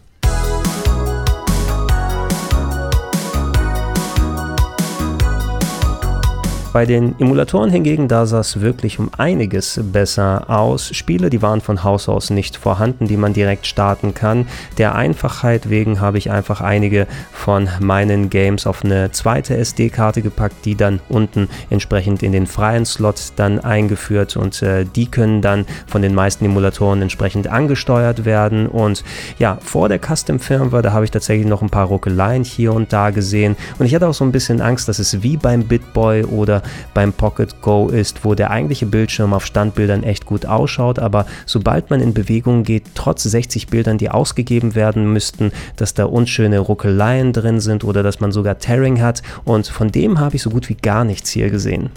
Bei 6.76 6.84
den 6.84 7.18
Emulatoren 7.18 7.70
hingegen, 7.70 8.06
da 8.06 8.26
sah 8.26 8.40
es 8.40 8.60
wirklich 8.60 8.98
um 8.98 9.08
einiges 9.16 9.80
besser 9.82 10.50
aus. 10.50 10.94
Spiele, 10.94 11.30
die 11.30 11.40
waren 11.40 11.62
von 11.62 11.84
Haus 11.84 12.06
aus 12.06 12.28
nicht 12.28 12.58
vorhanden, 12.58 13.06
die 13.06 13.16
man 13.16 13.32
direkt 13.32 13.66
starten 13.66 14.12
kann. 14.12 14.46
Der 14.76 14.94
Einfachheit 14.94 15.70
wegen 15.70 16.02
habe 16.02 16.18
ich 16.18 16.30
einfach 16.30 16.60
einige 16.60 17.06
von 17.32 17.70
meinen 17.80 18.28
Games 18.28 18.66
auf 18.66 18.84
eine 18.84 19.10
zweite 19.10 19.56
SD-Karte 19.56 20.20
gepackt, 20.20 20.66
die 20.66 20.74
dann 20.74 21.00
unten 21.08 21.48
entsprechend 21.70 22.22
in 22.22 22.32
den 22.32 22.46
freien 22.46 22.84
Slot 22.84 23.32
dann 23.36 23.58
eingeführt 23.58 24.36
und 24.36 24.60
äh, 24.60 24.84
die 24.84 25.06
können 25.06 25.40
dann 25.40 25.64
von 25.86 26.02
den 26.02 26.14
meisten 26.14 26.44
Emulatoren 26.44 27.00
entsprechend 27.00 27.48
angesteuert 27.48 28.26
werden. 28.26 28.66
Und 28.66 29.02
ja, 29.38 29.56
vor 29.62 29.88
der 29.88 29.98
Custom 29.98 30.38
Firmware, 30.40 30.82
da 30.82 30.92
habe 30.92 31.06
ich 31.06 31.10
tatsächlich 31.10 31.46
noch 31.46 31.62
ein 31.62 31.70
paar 31.70 31.86
Ruckeleien 31.86 32.44
hier 32.44 32.74
und 32.74 32.92
da 32.92 33.08
gesehen 33.08 33.56
und 33.78 33.86
ich 33.86 33.94
hatte 33.94 34.06
auch 34.06 34.12
so 34.12 34.24
ein 34.24 34.32
bisschen 34.32 34.60
Angst, 34.60 34.90
dass 34.90 34.98
es 34.98 35.22
wie 35.22 35.38
beim 35.38 35.64
BitBoy 35.64 36.24
oder 36.24 36.62
beim 36.94 37.12
Pocket 37.12 37.60
Go 37.62 37.88
ist, 37.88 38.24
wo 38.24 38.34
der 38.34 38.50
eigentliche 38.50 38.86
Bildschirm 38.86 39.32
auf 39.32 39.46
Standbildern 39.46 40.02
echt 40.02 40.26
gut 40.26 40.46
ausschaut, 40.46 40.98
aber 40.98 41.26
sobald 41.46 41.90
man 41.90 42.00
in 42.00 42.14
Bewegung 42.14 42.62
geht, 42.62 42.84
trotz 42.94 43.22
60 43.22 43.68
Bildern, 43.68 43.98
die 43.98 44.10
ausgegeben 44.10 44.74
werden 44.74 45.12
müssten, 45.12 45.52
dass 45.76 45.94
da 45.94 46.04
unschöne 46.04 46.58
Ruckeleien 46.58 47.32
drin 47.32 47.60
sind 47.60 47.84
oder 47.84 48.02
dass 48.02 48.20
man 48.20 48.32
sogar 48.32 48.58
Tearing 48.58 49.00
hat 49.00 49.22
und 49.44 49.66
von 49.66 49.90
dem 49.90 50.20
habe 50.20 50.36
ich 50.36 50.42
so 50.42 50.50
gut 50.50 50.68
wie 50.68 50.76
gar 50.76 51.04
nichts 51.04 51.30
hier 51.30 51.50
gesehen. 51.50 51.90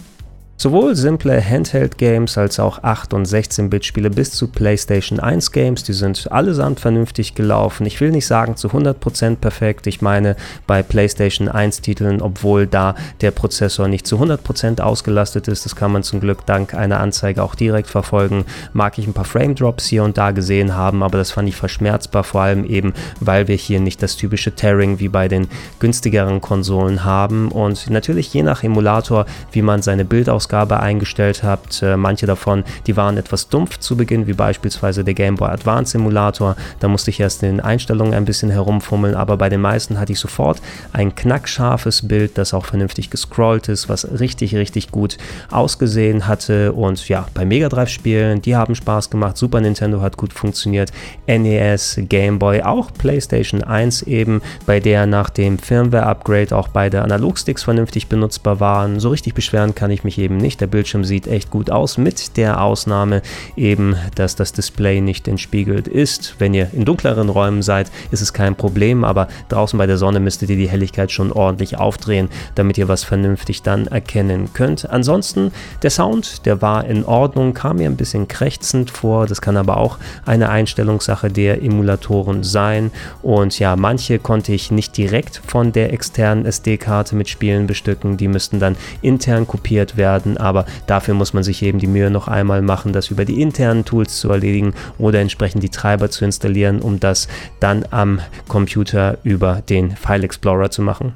Sowohl 0.62 0.94
simple 0.94 1.42
Handheld-Games 1.42 2.38
als 2.38 2.60
auch 2.60 2.84
8- 2.84 3.14
und 3.14 3.26
16-Bit-Spiele 3.26 4.10
bis 4.10 4.32
zu 4.32 4.50
PlayStation 4.50 5.18
1-Games, 5.18 5.86
die 5.86 5.94
sind 5.94 6.30
allesamt 6.34 6.82
vernünftig 6.82 7.34
gelaufen. 7.34 7.86
Ich 7.86 8.02
will 8.02 8.12
nicht 8.12 8.28
sagen 8.28 8.58
zu 8.58 8.68
100% 8.68 9.38
perfekt, 9.38 9.88
ich 9.88 10.02
meine 10.02 10.36
bei 10.68 10.84
PlayStation 10.84 11.48
1-Titeln, 11.48 12.22
obwohl 12.22 12.68
da 12.68 12.96
der 13.22 13.32
Prozessor 13.32 13.88
nicht 13.88 14.06
zu 14.06 14.18
100% 14.18 14.82
ausgelastet 14.82 15.48
ist, 15.48 15.64
das 15.64 15.78
kann 15.78 15.94
man 15.94 16.04
zum 16.04 16.20
Glück 16.20 16.46
dank 16.46 16.74
einer 16.74 17.00
Anzeige 17.00 17.42
auch 17.42 17.56
direkt 17.56 17.88
verfolgen, 17.88 18.44
mag 18.74 18.98
ich 18.98 19.08
ein 19.08 19.14
paar 19.14 19.24
Frame-Drops 19.24 19.86
hier 19.86 20.04
und 20.04 20.18
da 20.18 20.32
gesehen 20.32 20.76
haben, 20.76 21.04
aber 21.04 21.18
das 21.18 21.32
fand 21.32 21.48
ich 21.48 21.56
verschmerzbar, 21.56 22.26
vor 22.26 22.42
allem 22.42 22.66
eben, 22.66 22.94
weil 23.22 23.48
wir 23.48 23.56
hier 23.56 23.80
nicht 23.80 24.04
das 24.04 24.18
typische 24.18 24.52
Tearing 24.52 25.00
wie 25.00 25.08
bei 25.08 25.30
den 25.30 25.48
günstigeren 25.80 26.42
Konsolen 26.42 27.06
haben. 27.06 27.50
Und 27.50 27.90
natürlich 27.90 28.34
je 28.34 28.44
nach 28.44 28.62
Emulator, 28.62 29.26
wie 29.54 29.62
man 29.62 29.82
seine 29.82 30.04
Bildausgabe 30.04 30.49
Ausgabe 30.50 30.80
eingestellt 30.80 31.44
habt. 31.44 31.84
Äh, 31.84 31.96
manche 31.96 32.26
davon, 32.26 32.64
die 32.88 32.98
waren 32.98 33.18
etwas 33.18 33.50
dumpf 33.50 33.78
zu 33.78 33.96
Beginn, 33.96 34.26
wie 34.26 34.34
beispielsweise 34.34 35.04
der 35.04 35.14
Game 35.14 35.36
Boy 35.36 35.50
Advance 35.50 35.92
Simulator. 35.92 36.56
Da 36.80 36.88
musste 36.88 37.12
ich 37.12 37.20
erst 37.20 37.44
in 37.44 37.58
den 37.58 37.60
Einstellungen 37.60 38.16
ein 38.16 38.26
bisschen 38.26 38.50
herumfummeln, 38.50 39.14
aber 39.14 39.38
bei 39.38 39.50
den 39.50 39.62
meisten 39.62 40.00
hatte 40.00 40.12
ich 40.12 40.20
sofort 40.20 40.60
ein 40.92 41.14
knackscharfes 41.14 42.08
Bild, 42.08 42.40
das 42.40 42.56
auch 42.56 42.66
vernünftig 42.66 43.12
gescrollt 43.12 43.70
ist, 43.70 43.90
was 43.90 44.20
richtig, 44.20 44.56
richtig 44.56 44.90
gut 44.90 45.18
ausgesehen 45.52 46.26
hatte. 46.26 46.74
Und 46.74 47.08
ja, 47.08 47.28
bei 47.36 47.46
Mega 47.46 47.70
Drive 47.70 47.90
Spielen, 47.90 48.42
die 48.42 48.56
haben 48.56 48.74
Spaß 48.74 49.12
gemacht. 49.12 49.38
Super 49.38 49.62
Nintendo 49.62 50.02
hat 50.02 50.18
gut 50.18 50.34
funktioniert. 50.34 50.92
NES, 51.28 52.00
Game 52.10 52.40
Boy, 52.40 52.64
auch 52.64 52.92
PlayStation 52.92 53.64
1 53.64 54.02
eben, 54.04 54.42
bei 54.66 54.80
der 54.80 55.06
nach 55.06 55.30
dem 55.30 55.60
Firmware-Upgrade 55.60 56.56
auch 56.56 56.70
beide 56.70 57.04
Analogsticks 57.04 57.64
vernünftig 57.64 58.08
benutzbar 58.08 58.60
waren. 58.60 59.00
So 59.00 59.10
richtig 59.10 59.36
beschweren 59.36 59.76
kann 59.76 59.92
ich 59.92 60.04
mich 60.04 60.18
eben 60.18 60.39
nicht. 60.40 60.62
Der 60.62 60.68
Bildschirm 60.68 61.04
sieht 61.04 61.28
echt 61.28 61.52
gut 61.52 61.70
aus, 61.70 61.98
mit 61.98 62.38
der 62.38 62.62
Ausnahme 62.62 63.22
eben, 63.56 63.96
dass 64.16 64.36
das 64.36 64.54
Display 64.54 65.02
nicht 65.02 65.28
entspiegelt 65.28 65.88
ist. 65.88 66.36
Wenn 66.40 66.54
ihr 66.54 66.70
in 66.74 66.86
dunkleren 66.86 67.30
Räumen 67.30 67.62
seid, 67.62 67.92
ist 68.12 68.22
es 68.22 68.34
kein 68.34 68.56
Problem, 68.56 69.04
aber 69.04 69.28
draußen 69.50 69.78
bei 69.78 69.86
der 69.86 69.98
Sonne 69.98 70.20
müsstet 70.20 70.50
ihr 70.50 70.58
die 70.58 70.70
Helligkeit 70.70 71.12
schon 71.12 71.32
ordentlich 71.32 71.78
aufdrehen, 71.78 72.30
damit 72.56 72.78
ihr 72.78 72.88
was 72.88 73.04
vernünftig 73.04 73.62
dann 73.62 73.88
erkennen 73.88 74.50
könnt. 74.54 74.90
Ansonsten, 74.90 75.52
der 75.84 75.90
Sound, 75.90 76.46
der 76.46 76.62
war 76.62 76.86
in 76.86 77.06
Ordnung, 77.06 77.54
kam 77.54 77.78
mir 77.78 77.90
ein 77.90 77.98
bisschen 77.98 78.28
krächzend 78.28 78.92
vor. 78.92 79.28
Das 79.28 79.42
kann 79.42 79.58
aber 79.58 79.78
auch 79.78 79.98
eine 80.26 80.50
Einstellungssache 80.50 81.30
der 81.30 81.62
Emulatoren 81.62 82.44
sein. 82.44 82.92
Und 83.22 83.60
ja, 83.60 83.76
manche 83.76 84.20
konnte 84.20 84.54
ich 84.54 84.72
nicht 84.72 84.98
direkt 84.98 85.42
von 85.46 85.72
der 85.72 85.94
externen 85.94 86.46
SD-Karte 86.46 87.16
mit 87.16 87.30
Spielen 87.30 87.68
bestücken. 87.68 88.18
Die 88.18 88.28
müssten 88.28 88.60
dann 88.60 88.76
intern 89.02 89.48
kopiert 89.48 89.98
werden 89.98 90.29
werden, 90.30 90.38
aber 90.38 90.66
dafür 90.88 91.14
muss 91.14 91.34
man 91.34 91.44
sich 91.44 91.62
eben 91.62 91.80
die 91.80 91.88
Mühe 91.88 92.10
noch 92.10 92.28
einmal 92.28 92.62
machen, 92.62 92.94
das 92.94 93.10
über 93.10 93.26
die 93.26 93.42
internen 93.42 93.86
Tools 93.86 94.20
zu 94.20 94.30
erledigen 94.30 94.74
oder 94.98 95.20
entsprechend 95.20 95.64
die 95.64 95.70
Treiber 95.70 96.10
zu 96.10 96.26
installieren, 96.26 96.82
um 96.82 97.00
das 97.00 97.28
dann 97.60 97.86
am 97.92 98.20
Computer 98.48 99.18
über 99.24 99.62
den 99.68 99.96
File 99.96 100.24
Explorer 100.24 100.70
zu 100.72 100.82
machen. 100.82 101.14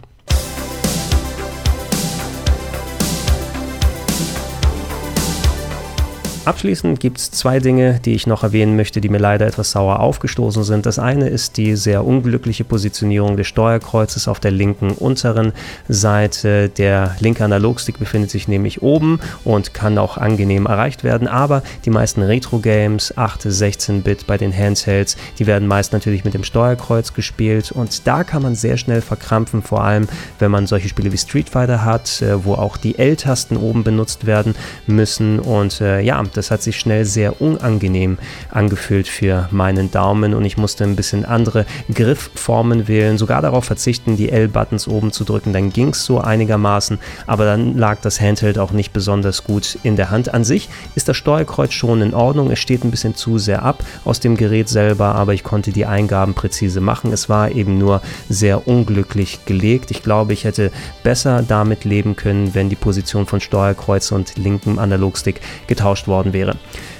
Abschließend 6.45 6.99
gibt 6.99 7.19
es 7.19 7.31
zwei 7.31 7.59
Dinge, 7.59 8.01
die 8.03 8.15
ich 8.15 8.27
noch 8.27 8.43
erwähnen 8.43 8.75
möchte, 8.75 8.99
die 8.99 9.07
mir 9.07 9.17
leider 9.17 9.47
etwas 9.47 9.71
sauer 9.71 10.01
aufgestoßen 10.01 10.65
sind. 10.65 10.85
Das 10.85 10.99
eine 10.99 11.29
ist 11.29 11.55
die 11.55 11.77
sehr 11.77 12.03
unglückliche 12.03 12.65
Positionierung 12.65 13.37
des 13.37 13.47
Steuerkreuzes 13.47 14.27
auf 14.27 14.41
der 14.41 14.51
linken 14.51 14.91
unteren 14.91 15.53
Seite. 15.87 16.67
Der 16.67 17.15
linke 17.21 17.45
Analogstick 17.45 17.97
befindet 17.97 18.29
sich 18.29 18.49
nämlich 18.49 18.81
oben 18.81 19.21
und 19.45 19.73
kann 19.73 19.97
auch 19.97 20.17
angenehm 20.17 20.65
erreicht 20.65 21.05
werden, 21.05 21.29
aber 21.29 21.63
die 21.85 21.91
meisten 21.91 22.21
Retro-Games, 22.21 23.17
8, 23.17 23.45
16-Bit 23.45 24.27
bei 24.27 24.37
den 24.37 24.51
Handhelds, 24.51 25.15
die 25.39 25.47
werden 25.47 25.69
meist 25.69 25.93
natürlich 25.93 26.25
mit 26.25 26.33
dem 26.33 26.43
Steuerkreuz 26.43 27.13
gespielt 27.13 27.71
und 27.71 28.05
da 28.05 28.25
kann 28.25 28.43
man 28.43 28.55
sehr 28.55 28.75
schnell 28.75 28.99
verkrampfen, 28.99 29.61
vor 29.61 29.85
allem 29.85 30.09
wenn 30.39 30.51
man 30.51 30.67
solche 30.67 30.89
Spiele 30.89 31.13
wie 31.13 31.17
Street 31.17 31.47
Fighter 31.47 31.85
hat, 31.85 32.21
äh, 32.21 32.43
wo 32.43 32.55
auch 32.55 32.75
die 32.75 32.99
L-Tasten 32.99 33.55
oben 33.55 33.85
benutzt 33.85 34.25
werden 34.25 34.55
müssen 34.87 35.39
und 35.39 35.79
äh, 35.79 36.01
ja, 36.01 36.32
das 36.37 36.51
hat 36.51 36.61
sich 36.61 36.79
schnell 36.79 37.05
sehr 37.05 37.41
unangenehm 37.41 38.17
angefühlt 38.49 39.07
für 39.07 39.47
meinen 39.51 39.91
Daumen 39.91 40.33
und 40.33 40.45
ich 40.45 40.57
musste 40.57 40.83
ein 40.83 40.95
bisschen 40.95 41.25
andere 41.25 41.65
Griffformen 41.93 42.87
wählen, 42.87 43.17
sogar 43.17 43.41
darauf 43.41 43.65
verzichten, 43.65 44.17
die 44.17 44.29
L-Buttons 44.29 44.87
oben 44.87 45.11
zu 45.11 45.23
drücken. 45.23 45.53
Dann 45.53 45.71
ging 45.71 45.89
es 45.89 46.05
so 46.05 46.19
einigermaßen, 46.19 46.99
aber 47.27 47.45
dann 47.45 47.77
lag 47.77 47.99
das 48.01 48.19
Handheld 48.19 48.57
auch 48.57 48.71
nicht 48.71 48.93
besonders 48.93 49.43
gut 49.43 49.77
in 49.83 49.95
der 49.95 50.09
Hand. 50.09 50.33
An 50.33 50.43
sich 50.43 50.69
ist 50.95 51.07
das 51.07 51.17
Steuerkreuz 51.17 51.73
schon 51.73 52.01
in 52.01 52.13
Ordnung. 52.13 52.51
Es 52.51 52.59
steht 52.59 52.83
ein 52.83 52.91
bisschen 52.91 53.15
zu 53.15 53.37
sehr 53.37 53.63
ab 53.63 53.83
aus 54.05 54.19
dem 54.19 54.37
Gerät 54.37 54.69
selber, 54.69 55.15
aber 55.15 55.33
ich 55.33 55.43
konnte 55.43 55.71
die 55.71 55.85
Eingaben 55.85 56.33
präzise 56.33 56.81
machen. 56.81 57.11
Es 57.11 57.29
war 57.29 57.51
eben 57.51 57.77
nur 57.77 58.01
sehr 58.29 58.67
unglücklich 58.67 59.45
gelegt. 59.45 59.91
Ich 59.91 60.03
glaube, 60.03 60.33
ich 60.33 60.43
hätte 60.43 60.71
besser 61.03 61.43
damit 61.45 61.85
leben 61.85 62.15
können, 62.15 62.53
wenn 62.53 62.69
die 62.69 62.75
Position 62.75 63.25
von 63.25 63.39
Steuerkreuz 63.39 64.11
und 64.11 64.37
linkem 64.37 64.79
Analogstick 64.79 65.41
getauscht 65.67 66.07
worden 66.07 66.22
worden 66.23 66.33
wäre. 66.33 66.55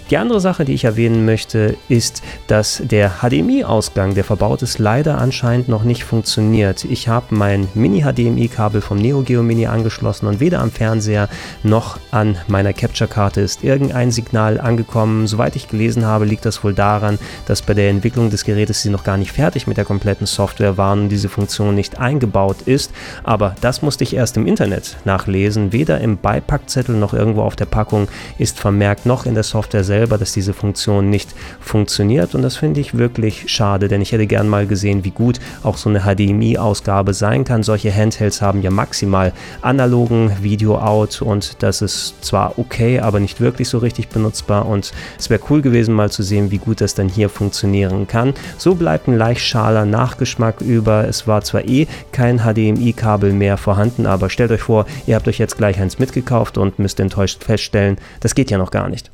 Die 0.10 0.18
andere 0.18 0.42
Sache, 0.42 0.66
die 0.66 0.74
ich 0.74 0.84
erwähnen 0.84 1.26
möchte, 1.26 1.78
ist, 1.88 2.24
dass 2.48 2.82
der 2.84 3.22
HDMI-Ausgang, 3.22 4.14
der 4.14 4.26
verbaut 4.26 4.62
ist, 4.62 4.78
leider 4.78 5.18
anscheinend 5.18 5.70
noch 5.70 5.84
nicht 5.84 6.04
funktioniert. 6.04 6.84
Ich 6.84 7.08
habe 7.08 7.28
mein 7.30 7.70
Mini-HDMI-Kabel 7.74 8.82
vom 8.82 8.98
Neo 8.98 9.22
Geo 9.22 9.44
Mini 9.44 9.66
angeschlossen 9.66 10.28
und 10.28 10.42
weder 10.42 10.60
am 10.60 10.72
Fernseher 10.72 11.30
noch 11.64 11.98
an 12.12 12.38
meiner 12.48 12.74
Capture-Karte 12.74 13.40
ist 13.40 13.64
irgendein 13.64 14.12
Signal 14.12 14.60
angekommen. 14.60 15.26
Soweit 15.26 15.56
ich 15.56 15.70
gelesen 15.70 16.06
habe, 16.06 16.26
liegt 16.26 16.46
das 16.46 16.64
wohl 16.64 16.74
daran, 16.74 17.18
dass 17.48 17.62
bei 17.62 17.74
der 17.74 17.90
Entwicklung 17.90 18.30
des 18.30 18.44
Gerätes 18.44 18.82
sie 18.82 18.90
noch 18.90 19.06
gar 19.06 19.18
nicht 19.18 19.32
fertig 19.32 19.68
mit 19.68 19.78
der 19.78 19.86
kompletten 19.86 20.28
Software 20.28 20.78
waren 20.78 21.04
und 21.04 21.10
diese 21.10 21.30
Funktion 21.30 21.76
nicht 21.76 22.00
eingebaut 22.00 22.58
ist. 22.66 22.92
Aber 23.24 23.56
das 23.62 23.82
musste 23.82 24.04
ich 24.04 24.16
erst 24.16 24.36
im 24.36 24.48
Internet 24.48 24.98
nachlesen. 25.06 25.72
Weder 25.72 26.02
im 26.02 26.18
Beipackzettel 26.18 26.96
noch 26.96 27.14
irgendwo 27.14 27.42
auf 27.42 27.56
der 27.56 27.66
Packung 27.66 28.10
ist 28.38 28.60
vermerkt, 28.60 29.06
noch 29.06 29.26
in 29.26 29.34
der 29.34 29.44
Software 29.44 29.86
selbst 29.86 29.93
selber, 29.94 30.18
dass 30.18 30.34
diese 30.34 30.54
Funktion 30.54 31.12
nicht 31.12 31.36
funktioniert 31.60 32.34
und 32.34 32.42
das 32.42 32.56
finde 32.56 32.82
ich 32.82 32.98
wirklich 32.98 33.44
schade, 33.46 33.88
denn 33.88 34.02
ich 34.02 34.12
hätte 34.12 34.26
gern 34.26 34.50
mal 34.50 34.66
gesehen, 34.66 35.04
wie 35.04 35.12
gut 35.12 35.40
auch 35.62 35.78
so 35.78 35.88
eine 35.88 36.02
HDMI-Ausgabe 36.02 37.14
sein 37.14 37.44
kann. 37.44 37.62
Solche 37.62 37.94
Handhelds 37.94 38.42
haben 38.42 38.64
ja 38.64 38.72
maximal 38.72 39.34
analogen 39.62 40.32
Video-Out 40.42 41.22
und 41.22 41.62
das 41.62 41.84
ist 41.84 42.26
zwar 42.26 42.58
okay, 42.58 43.02
aber 43.02 43.20
nicht 43.20 43.40
wirklich 43.40 43.70
so 43.70 43.78
richtig 43.78 44.10
benutzbar 44.10 44.66
und 44.66 44.94
es 45.20 45.30
wäre 45.30 45.42
cool 45.52 45.62
gewesen 45.62 45.94
mal 45.94 46.10
zu 46.10 46.24
sehen, 46.24 46.50
wie 46.50 46.58
gut 46.58 46.82
das 46.82 46.96
dann 46.96 47.08
hier 47.08 47.30
funktionieren 47.30 48.08
kann. 48.08 48.34
So 48.58 48.74
bleibt 48.74 49.08
ein 49.08 49.16
leicht 49.16 49.42
schaler 49.42 49.86
Nachgeschmack 49.86 50.62
über. 50.62 51.08
Es 51.08 51.28
war 51.28 51.44
zwar 51.44 51.68
eh 51.68 51.86
kein 52.12 52.40
HDMI-Kabel 52.40 53.32
mehr 53.32 53.58
vorhanden, 53.58 54.08
aber 54.08 54.32
stellt 54.32 54.50
euch 54.50 54.62
vor, 54.62 54.88
ihr 55.06 55.16
habt 55.16 55.28
euch 55.28 55.38
jetzt 55.38 55.58
gleich 55.60 55.80
eins 55.80 56.00
mitgekauft 56.00 56.58
und 56.58 56.80
müsst 56.80 57.00
enttäuscht 57.00 57.44
feststellen, 57.44 57.98
das 58.22 58.34
geht 58.34 58.50
ja 58.50 58.58
noch 58.58 58.72
gar 58.72 58.90
nicht. 58.90 59.13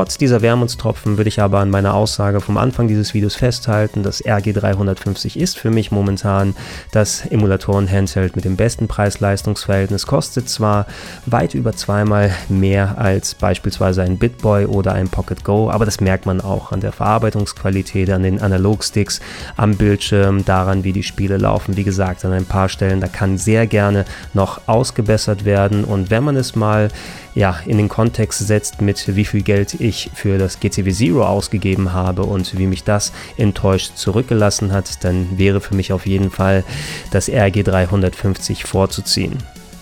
Trotz 0.00 0.16
dieser 0.16 0.40
Wermutstropfen 0.40 1.18
würde 1.18 1.28
ich 1.28 1.42
aber 1.42 1.58
an 1.58 1.68
meiner 1.68 1.92
Aussage 1.92 2.40
vom 2.40 2.56
Anfang 2.56 2.88
dieses 2.88 3.12
Videos 3.12 3.34
festhalten, 3.34 4.02
das 4.02 4.24
RG350 4.24 5.36
ist 5.36 5.58
für 5.58 5.70
mich 5.70 5.90
momentan 5.90 6.56
das 6.90 7.26
Emulatoren-Handheld 7.26 8.34
mit 8.34 8.46
dem 8.46 8.56
besten 8.56 8.88
Preis-Leistungs-Verhältnis, 8.88 10.06
kostet 10.06 10.48
zwar 10.48 10.86
weit 11.26 11.52
über 11.52 11.74
zweimal 11.74 12.34
mehr 12.48 12.96
als 12.96 13.34
beispielsweise 13.34 14.00
ein 14.00 14.16
BitBoy 14.16 14.64
oder 14.64 14.94
ein 14.94 15.10
Pocket 15.10 15.44
Go, 15.44 15.70
aber 15.70 15.84
das 15.84 16.00
merkt 16.00 16.24
man 16.24 16.40
auch 16.40 16.72
an 16.72 16.80
der 16.80 16.92
Verarbeitungsqualität, 16.92 18.08
an 18.08 18.22
den 18.22 18.40
Analogsticks, 18.40 19.20
am 19.58 19.76
Bildschirm, 19.76 20.46
daran, 20.46 20.82
wie 20.82 20.94
die 20.94 21.02
Spiele 21.02 21.36
laufen. 21.36 21.76
Wie 21.76 21.84
gesagt, 21.84 22.24
an 22.24 22.32
ein 22.32 22.46
paar 22.46 22.70
Stellen, 22.70 23.02
da 23.02 23.06
kann 23.08 23.36
sehr 23.36 23.66
gerne 23.66 24.06
noch 24.32 24.62
ausgebessert 24.66 25.44
werden 25.44 25.84
und 25.84 26.08
wenn 26.08 26.24
man 26.24 26.36
es 26.36 26.56
mal 26.56 26.88
ja, 27.34 27.58
in 27.66 27.76
den 27.76 27.88
Kontext 27.88 28.46
setzt 28.46 28.80
mit 28.80 29.16
wie 29.16 29.24
viel 29.24 29.42
Geld 29.42 29.80
ich 29.80 30.10
für 30.14 30.38
das 30.38 30.60
GTV 30.60 30.90
Zero 30.90 31.26
ausgegeben 31.26 31.92
habe 31.92 32.22
und 32.22 32.58
wie 32.58 32.66
mich 32.66 32.84
das 32.84 33.12
enttäuscht 33.36 33.96
zurückgelassen 33.96 34.72
hat, 34.72 35.04
dann 35.04 35.38
wäre 35.38 35.60
für 35.60 35.74
mich 35.74 35.92
auf 35.92 36.06
jeden 36.06 36.30
Fall 36.30 36.64
das 37.10 37.28
RG 37.28 37.62
350 37.62 38.64
vorzuziehen. 38.64 39.38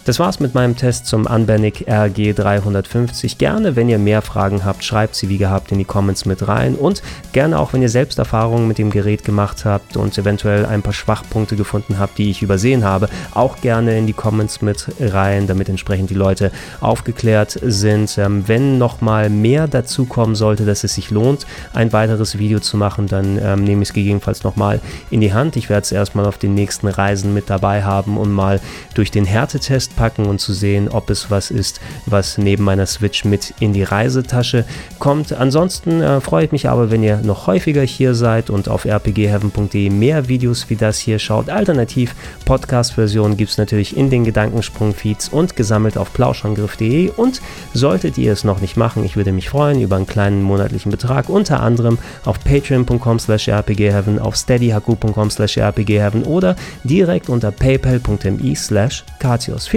Das 0.08 0.18
war's 0.18 0.40
mit 0.40 0.54
meinem 0.54 0.74
Test 0.74 1.04
zum 1.04 1.26
Unbanic 1.26 1.86
RG350. 1.86 3.36
Gerne, 3.36 3.76
wenn 3.76 3.90
ihr 3.90 3.98
mehr 3.98 4.22
Fragen 4.22 4.64
habt, 4.64 4.82
schreibt 4.82 5.14
sie 5.14 5.28
wie 5.28 5.36
gehabt 5.36 5.70
in 5.70 5.76
die 5.76 5.84
Comments 5.84 6.24
mit 6.24 6.48
rein 6.48 6.76
und 6.76 7.02
gerne 7.34 7.58
auch, 7.58 7.74
wenn 7.74 7.82
ihr 7.82 7.90
selbst 7.90 8.18
Erfahrungen 8.18 8.66
mit 8.66 8.78
dem 8.78 8.88
Gerät 8.88 9.22
gemacht 9.22 9.66
habt 9.66 9.98
und 9.98 10.16
eventuell 10.16 10.64
ein 10.64 10.80
paar 10.80 10.94
Schwachpunkte 10.94 11.56
gefunden 11.56 11.98
habt, 11.98 12.16
die 12.16 12.30
ich 12.30 12.40
übersehen 12.40 12.86
habe, 12.86 13.10
auch 13.34 13.60
gerne 13.60 13.98
in 13.98 14.06
die 14.06 14.14
Comments 14.14 14.62
mit 14.62 14.86
rein, 14.98 15.46
damit 15.46 15.68
entsprechend 15.68 16.08
die 16.08 16.14
Leute 16.14 16.52
aufgeklärt 16.80 17.58
sind. 17.62 18.16
Ähm, 18.16 18.44
wenn 18.46 18.78
nochmal 18.78 19.28
mehr 19.28 19.68
dazu 19.68 20.06
kommen 20.06 20.36
sollte, 20.36 20.64
dass 20.64 20.84
es 20.84 20.94
sich 20.94 21.10
lohnt, 21.10 21.44
ein 21.74 21.92
weiteres 21.92 22.38
Video 22.38 22.60
zu 22.60 22.78
machen, 22.78 23.08
dann 23.08 23.38
ähm, 23.42 23.62
nehme 23.62 23.82
ich 23.82 23.90
es 23.90 23.92
gegebenenfalls 23.92 24.42
nochmal 24.42 24.80
in 25.10 25.20
die 25.20 25.34
Hand. 25.34 25.56
Ich 25.56 25.68
werde 25.68 25.82
es 25.82 25.92
erstmal 25.92 26.24
auf 26.24 26.38
den 26.38 26.54
nächsten 26.54 26.88
Reisen 26.88 27.34
mit 27.34 27.50
dabei 27.50 27.84
haben 27.84 28.16
und 28.16 28.32
mal 28.32 28.58
durch 28.94 29.10
den 29.10 29.26
Härtetest 29.26 29.97
packen 29.98 30.26
und 30.26 30.40
zu 30.40 30.52
sehen, 30.52 30.88
ob 30.88 31.10
es 31.10 31.28
was 31.28 31.50
ist, 31.50 31.80
was 32.06 32.38
neben 32.38 32.62
meiner 32.62 32.86
Switch 32.86 33.24
mit 33.24 33.52
in 33.58 33.72
die 33.72 33.82
Reisetasche 33.82 34.64
kommt. 35.00 35.32
Ansonsten 35.32 36.00
äh, 36.00 36.20
freue 36.20 36.44
ich 36.44 36.52
mich 36.52 36.68
aber, 36.68 36.92
wenn 36.92 37.02
ihr 37.02 37.16
noch 37.16 37.48
häufiger 37.48 37.82
hier 37.82 38.14
seid 38.14 38.48
und 38.48 38.68
auf 38.68 38.86
rpgheaven.de 38.86 39.90
mehr 39.90 40.28
Videos 40.28 40.70
wie 40.70 40.76
das 40.76 41.00
hier 41.00 41.18
schaut. 41.18 41.50
Alternativ 41.50 42.14
Podcast-Version 42.44 43.36
gibt 43.36 43.50
es 43.50 43.58
natürlich 43.58 43.96
in 43.96 44.08
den 44.08 44.22
Gedankensprung-Feeds 44.24 45.30
und 45.30 45.56
gesammelt 45.56 45.98
auf 45.98 46.12
plauschangriff.de 46.12 47.10
und 47.16 47.40
solltet 47.74 48.18
ihr 48.18 48.32
es 48.32 48.44
noch 48.44 48.60
nicht 48.60 48.76
machen, 48.76 49.04
ich 49.04 49.16
würde 49.16 49.32
mich 49.32 49.48
freuen 49.48 49.80
über 49.80 49.96
einen 49.96 50.06
kleinen 50.06 50.42
monatlichen 50.42 50.92
Betrag, 50.92 51.28
unter 51.28 51.60
anderem 51.60 51.98
auf 52.24 52.38
patreon.com 52.44 53.18
slash 53.18 53.48
rpgheaven, 53.48 54.20
auf 54.20 54.36
steadyhaku.com 54.36 55.30
slash 55.30 55.58
rpgheaven 55.58 56.22
oder 56.22 56.54
direkt 56.84 57.28
unter 57.28 57.50
paypal.me 57.50 58.54
slash 58.54 59.04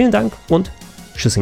Vielen 0.02 0.10
Dank 0.10 0.32
und 0.48 0.72
tschüss. 1.16 1.38